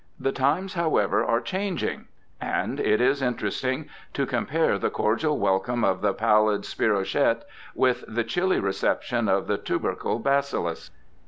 [0.19, 2.07] The times, however, are changing;
[2.41, 7.43] and it is interesting to compare the cordial welcome of the pallid spirochaete
[7.75, 10.89] with the chilly reception of the tubercle bacillus.